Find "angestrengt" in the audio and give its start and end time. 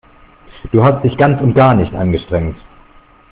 1.93-2.57